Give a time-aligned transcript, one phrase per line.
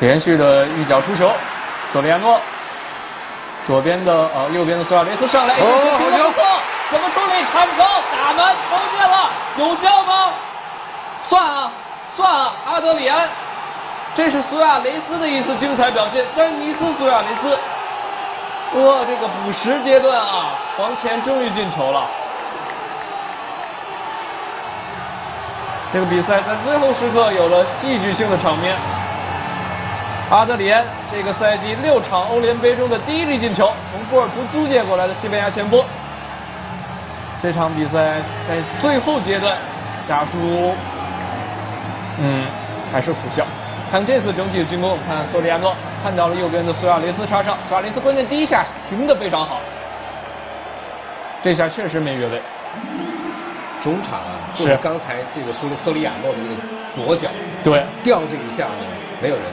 [0.00, 1.30] 连续的一脚出球，
[1.92, 2.40] 索利亚诺，
[3.64, 5.64] 左边的呃右边的苏亚雷斯上来，哦
[5.98, 6.16] 好球
[6.90, 7.44] 怎么处理？
[7.50, 10.30] 传球打门球进了，有效吗？
[11.22, 11.70] 算啊
[12.14, 13.28] 算啊，阿德里安，
[14.14, 17.58] 这是苏亚雷斯的一次精彩表现，丹尼斯苏亚雷斯，
[18.80, 22.02] 哇，这个补时阶段啊，黄前终于进球了。
[25.92, 28.76] 这个比赛在最后时刻有了戏剧性的场面。
[30.30, 35.84] 阿德里安这个赛季六场欧联杯中的第一粒进球，从波尔图租借过来的西班牙前锋。
[37.42, 39.56] 这场比赛在最后阶段，
[40.08, 40.72] 家属
[42.18, 42.46] 嗯
[42.90, 43.44] 还是苦笑。
[43.92, 49.60] 看这次整体的进攻，看索里亚诺看到了右边的苏亚雷斯插上，苏亚雷斯关键第一下停的非常好，
[51.42, 52.40] 这下确实没越位。
[53.82, 56.62] 中场啊，就是刚才这个说的瑟里亚诺的那个
[56.94, 57.28] 左脚
[57.62, 58.86] 对，掉这一下呢，
[59.20, 59.44] 没有人